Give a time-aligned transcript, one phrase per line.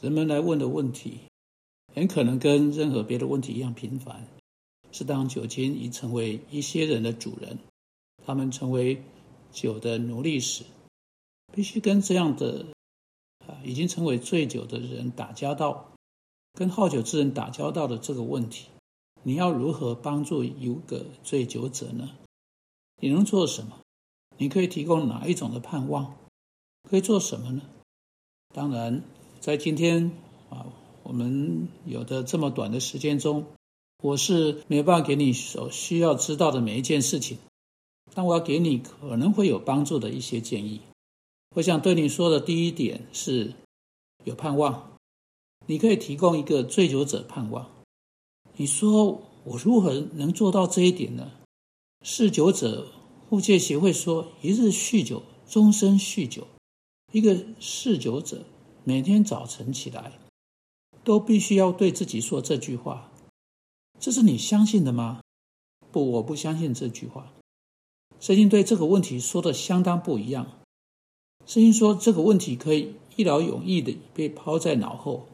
[0.00, 1.22] 人们来问的问题，
[1.92, 4.28] 很可能跟任何别的问题一样频繁。
[4.92, 7.58] 是当酒精已成为一些人的主人，
[8.24, 9.02] 他们成为
[9.50, 10.64] 酒的奴隶时，
[11.52, 12.66] 必须跟这样的
[13.46, 15.92] 啊已经成为醉酒的人打交道，
[16.54, 18.68] 跟好酒之人打交道的这个问题，
[19.24, 22.08] 你要如何帮助一个醉酒者呢？
[23.02, 23.80] 你能做什么？
[24.36, 26.16] 你可以提供哪一种的盼望？
[26.88, 27.62] 可以做什么呢？
[28.54, 29.02] 当然，
[29.40, 30.10] 在今天
[30.50, 30.66] 啊，
[31.02, 33.44] 我们有的这么短的时间中。
[34.00, 37.38] 我是没办法给你所需要知道的每一件事情，
[38.14, 40.80] 但我要给你可能会有帮助的一些建议。
[41.56, 43.54] 我想对你说的第一点是，
[44.24, 44.92] 有盼望。
[45.66, 47.68] 你可以提供一个醉酒者盼望。
[48.56, 51.32] 你说我如何能做到这一点呢？
[52.02, 52.86] 嗜酒者
[53.28, 56.46] 互戒协会说：一日酗酒，终身酗酒。
[57.12, 58.44] 一个嗜酒者
[58.88, 60.12] 每天早晨起来，
[61.04, 63.12] 都必须要对自己说这句话。
[64.00, 65.20] 这是你相信的吗？
[65.92, 67.30] 不，我不相信这句话。
[68.18, 70.46] 圣经对这个问题说的相当不一样。
[71.44, 75.28] 圣经说这个问题可以一劳永逸的被抛在脑后。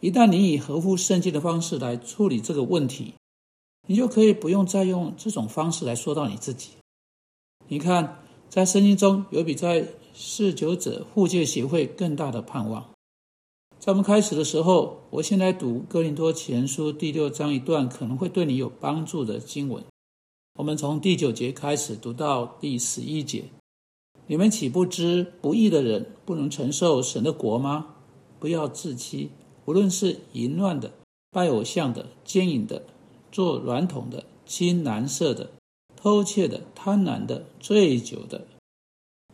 [0.00, 3.14] 一旦你以合乎圣经的方式来处理这个问题，
[3.86, 6.70] 你就可以不用再用这种方式来说到你自己。
[7.68, 12.90] 你看，在圣经中有比在嗜酒者互戒协会更大的盼望。
[13.78, 19.82] 在我们开始的时候，我先来读《哥林多前书》第六章一段可能会对你有帮助的经文。
[20.58, 23.44] 我们从第九节开始读到第十一节。
[24.28, 27.86] 你们岂不知不义的人不能承受神的国吗？
[28.38, 29.30] 不要自欺，
[29.64, 30.92] 无论是淫乱的、
[31.30, 32.84] 拜偶像的、奸淫的、
[33.32, 35.50] 做软桶的、亲男色的、
[35.96, 38.46] 偷窃的、贪婪的、醉酒的、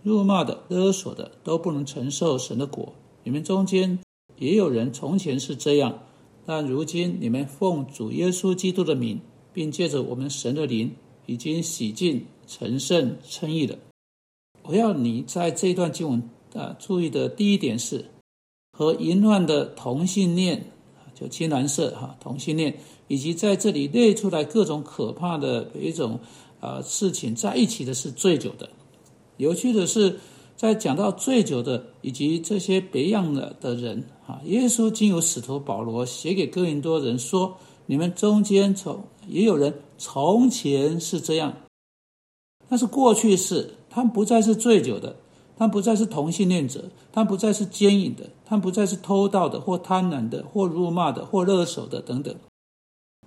[0.02, 2.92] 辱骂的、勒索的，都不能承受神的果。
[3.24, 3.98] 你们中间。
[4.41, 5.98] 也有人从前是这样，
[6.46, 9.20] 但如今你们奉主耶稣基督的名，
[9.52, 10.92] 并借着我们神的灵，
[11.26, 13.76] 已经洗净、成圣、称义了。
[14.62, 16.22] 我要你在这段经文
[16.54, 18.04] 啊注意的第一点是，
[18.70, 20.70] 和淫乱的同性恋，
[21.16, 22.78] 就青蓝色哈同性恋，
[23.09, 26.20] 以及在这里列出来各种可怕的一种
[26.60, 28.70] 啊事情在一起的是醉酒的。
[29.38, 30.19] 有趣的是。
[30.59, 37.56] 在讲到醉酒的以及这些别样的的人啊，耶稣经由使徒保罗写给哥林多人说
[37.87, 41.54] ：“你们中间从也有人从前是这样，
[42.71, 45.15] 那是过去式，他们不再是醉酒的，
[45.56, 52.34] 他们不再是同性恋者，他们不再是奸淫的，他们不再是偷盗的，或贪婪的，或辱骂的，或勒索的等等。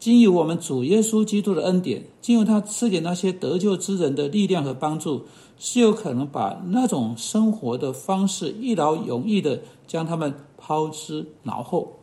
[0.01, 5.25] 经由我们主耶稣基督的恩典，经由他赐给那些得救之人的力量和帮助。”
[5.63, 11.99] 是有可能把那种生活的方式一劳永逸的将他们抛之脑后。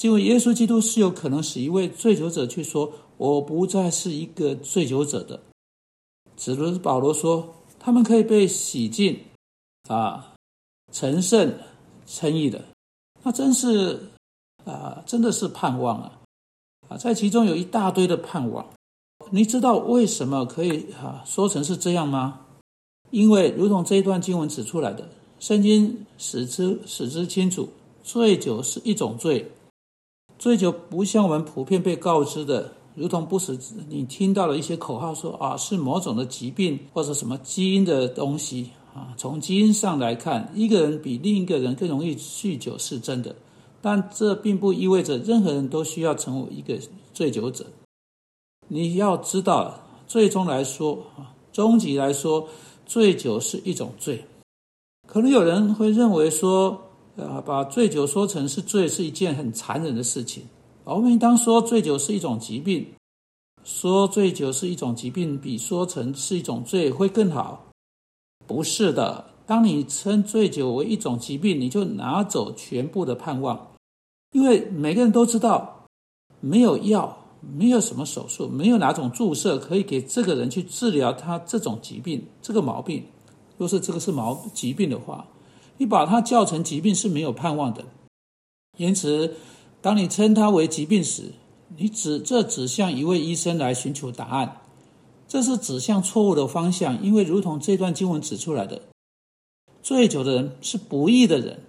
[0.00, 5.40] 因为耶稣基督是有可能使一位醉酒者去说：“我不再是一个醉酒者的。”
[6.38, 9.18] 只如保罗说：“他们可以被洗净，
[9.88, 10.34] 啊，
[10.92, 11.52] 成圣
[12.06, 12.62] 称义的。”
[13.24, 13.98] 那真是
[14.64, 16.20] 啊，真的是盼望啊！
[16.88, 18.64] 啊，在其中有一大堆的盼望。
[19.30, 22.40] 你知道为什么可以哈说成是这样吗？
[23.10, 25.08] 因为如同这一段经文指出来的，
[25.40, 27.68] 圣经使之使之清楚，
[28.02, 29.50] 醉酒是一种罪。
[30.38, 33.58] 醉酒不像我们普遍被告知的，如同不死
[33.88, 39.14] 你听到了一些口号说啊是某种的疾病或者什么基因的东西啊。
[39.16, 43.34] 从基因上来看，一个人比另一个人更容易酗酒是真的，
[43.86, 46.76] 但这并不意味着任何人都需要成为一个
[47.14, 47.64] 醉酒者。
[48.66, 52.48] 你要知道，最终来说啊，终极来说，
[52.84, 54.24] 醉酒是一种罪。
[55.06, 56.82] 可能有人会认为说，
[57.16, 60.42] 啊，把醉酒说成是罪，是一件很残忍的事情。
[60.82, 62.84] 我们应当说，醉酒是一种疾病。
[63.62, 67.64] 说醉酒是一种疾病，比说成是一种罪会更好。
[68.48, 73.75] 不是的，当你称醉酒为一种疾病，你就拿走全部的盼望，
[74.32, 75.86] 因为每个人都知道，
[76.40, 77.22] 没有药。
[77.54, 83.04] 没有什么手术，没有哪种注射可以给这个人去治疗他这种疾病、这个毛病。
[83.56, 85.28] 若是这个是毛疾病的话，
[85.76, 87.84] 你把它叫成疾病是没有盼望的。
[88.78, 89.36] 因此，
[89.80, 91.34] 当你称它为疾病时，
[91.76, 94.62] 你指这指向一位医生来寻求答案，
[95.28, 97.00] 这是指向错误的方向。
[97.00, 98.82] 因为如同这段经文指出来的，
[99.84, 101.60] 醉酒的人是不义的人，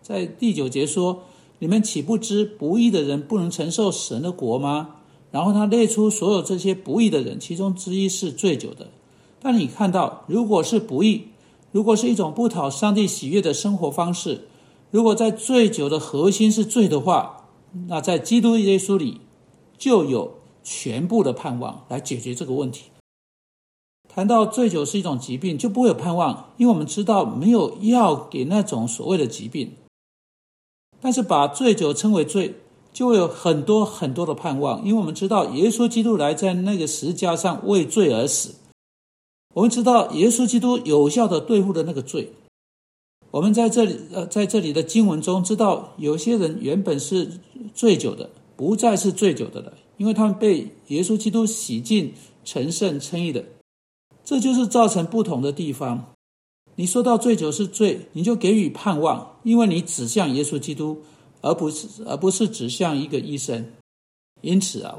[0.00, 1.24] 在第九节说。
[1.62, 4.96] 你们岂不知不义的人不能承受神的国吗？
[5.30, 8.88] 然后他列出所有这些不义的人，其中之一是醉酒的。
[9.40, 11.28] 但你看到，如果是不义，
[11.70, 14.48] 如果是一种不讨上帝喜悦的生活方式，
[14.90, 17.46] 如果在醉酒的核心是罪的话，
[17.86, 19.20] 那在基督耶稣里
[19.78, 22.86] 就有全部的盼望来解决这个问题。
[24.08, 29.70] 谈到醉酒是一种疾病，就不会有盼望，因为我们知道没有药给那种所谓的疾病。
[31.02, 32.54] 但是把醉酒称为罪，
[32.92, 38.54] 就会有很多很多的盼望，因为我们知道耶稣基督来在那个十字架上为罪而死。
[39.54, 42.32] 我们知道耶稣基督有效的对付的那个罪。
[43.32, 47.40] 我们在这里呃，在这里的经文中知道，有些人原本是
[47.74, 52.12] 醉酒的，不再是醉酒的了，因为他们被耶稣基督洗净、
[52.44, 53.44] 成圣、称义的。
[54.24, 56.11] 这就是造成不同的地方。
[56.74, 61.02] 你说到醉酒是罪，你就给予盼望，因为你指向耶稣基督，
[61.42, 63.72] 而不是而不是指向一个医生。
[64.40, 64.98] 因此啊，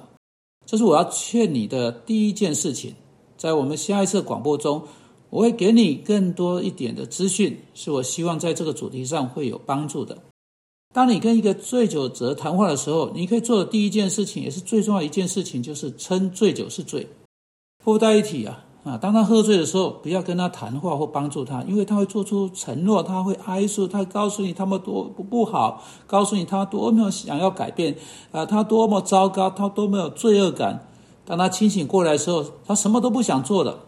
[0.65, 2.93] 这是我要劝你的第一件事情。
[3.35, 4.83] 在我们下一次广播中，
[5.29, 10.17] 我会给你更多一点的资讯，是我希望在这个主题上会有帮助的。
[10.93, 17.07] 当你跟一个醉酒者谈话的时候，你可以做的第一件事情，也是最重要一件事情，就是称醉酒是罪。
[17.83, 18.63] 附带一体啊。
[18.83, 27.95] 啊，当他喝醉的时候，不要跟他谈话或帮助他，因为他会做出承诺，他会哀诉，他告诉你他们多不不好，告诉你他多么想要改变，
[28.33, 30.85] 啊，他多么糟糕，他多么有罪恶感。
[31.23, 33.79] 当他清醒过来的时候，他什么都不想做了。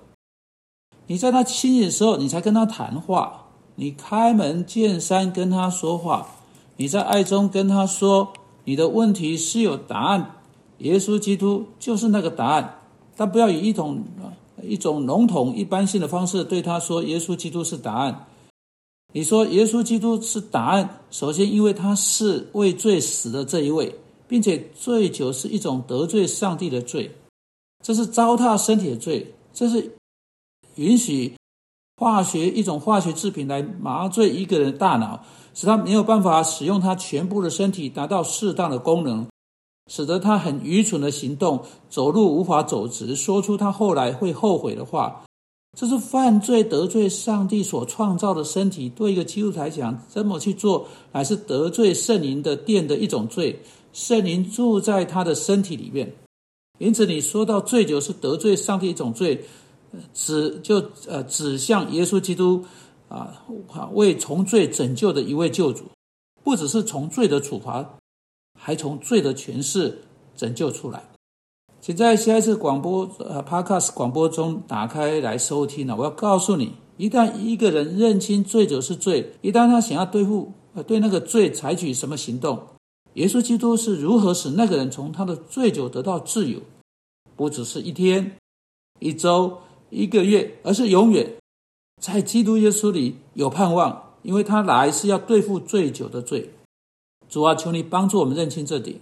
[1.08, 6.26] 你在他清醒的时候，你才跟他谈话，你开门见山跟他说话，
[6.78, 8.30] 你在爱中跟他说，
[8.64, 10.38] 你的问题是有答案，
[10.78, 12.80] 耶稣基督就是那个答案，
[13.18, 14.02] 但不要以一种。
[14.68, 18.28] 一种笼统一般性的方式对他说：“耶稣基督是答案。”
[19.14, 23.96] 你说耶稣基督是答案，首先因为他是为罪死的这一位，
[24.28, 27.16] 并且醉酒是一种得罪上帝的罪，
[27.82, 29.96] 这是糟蹋身体的罪，这是
[30.76, 31.34] 允许
[31.96, 35.24] 化学一种化学制品来麻醉一个人的大脑，
[35.54, 39.26] 使他没有办法使用他全部的身体达到适当的功能。
[39.88, 45.24] 使得他很愚蠢的行动，走路无法走直，说出他后来会后悔的话，
[45.78, 48.90] 这是犯罪得罪上帝所创造的身体。
[48.90, 53.62] 对一个基督徒来讲，这么去做，乃是得罪圣灵的殿的一种罪。
[53.94, 56.14] 圣灵住在他的身体里面，
[56.80, 59.46] 因此你说到醉酒是得罪上帝一种罪，
[60.14, 62.66] 指就呃指向耶稣基督
[63.08, 63.46] 啊，
[63.94, 65.86] 为从罪拯救的一位救主，
[66.44, 67.98] 不只是从罪的处罚。
[68.66, 70.02] 还从罪的诠释
[70.36, 71.04] 拯救出来，
[71.80, 75.96] 请在下一次广播呃 Podcast 广播中打开来收听了。
[75.96, 82.60] 我要告诉你，一旦一个人认清醉酒是罪，一旦他想要对付呃对那个罪采取什么行动，
[83.14, 86.60] 耶稣基督是如何使那个人从他的醉酒得到自由，
[87.36, 88.36] 不只是一天、
[89.00, 89.60] 一周、
[89.92, 91.36] 一个月，而是永远
[92.02, 96.50] 在基督耶稣里有盼望，因为他来是要对付醉酒的罪。
[97.30, 99.00] 主啊，求你帮助我们认清这点，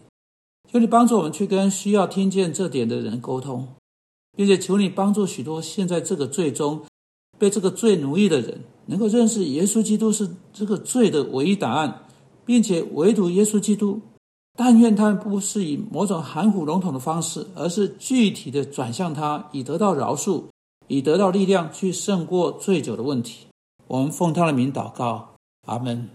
[0.71, 3.67] 求你帮助我们去跟需要听见这点的人沟通，
[4.35, 6.81] 并且求你帮助许多现在这个罪中
[7.37, 12.03] 被这个罪奴役的人，能够认识耶稣基督是这个罪的唯一答案，
[12.45, 14.01] 并且唯独耶稣基督。
[14.55, 20.43] 但愿他们不是以某种含糊笼统的方式，而是具体的转向他，以得到饶恕，
[20.87, 23.47] 以得到力量去胜过醉酒的问题。
[23.87, 25.33] 我们奉他的名祷告，
[25.65, 26.07] 阿门。